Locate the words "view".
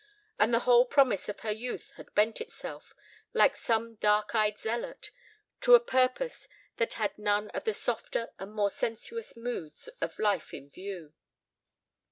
10.71-11.13